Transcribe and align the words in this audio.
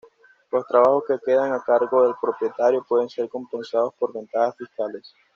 Los 0.51 0.65
trabajos 0.65 1.03
que 1.07 1.19
quedan 1.23 1.53
a 1.53 1.61
cargo 1.61 2.01
del 2.03 2.15
propietario 2.19 2.83
pueden 2.89 3.07
ser 3.07 3.29
compensados 3.29 3.93
por 3.99 4.11
ventajas 4.11 4.55
fiscales. 4.57 5.13